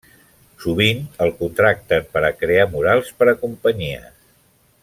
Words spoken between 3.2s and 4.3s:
per a companyies.